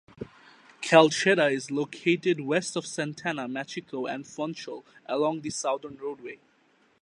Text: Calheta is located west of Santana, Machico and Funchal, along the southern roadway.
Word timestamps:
Calheta 0.81 1.53
is 1.53 1.69
located 1.69 2.39
west 2.41 2.75
of 2.75 2.87
Santana, 2.87 3.47
Machico 3.47 4.11
and 4.11 4.25
Funchal, 4.25 4.83
along 5.05 5.41
the 5.41 5.51
southern 5.51 5.95
roadway. 5.97 6.39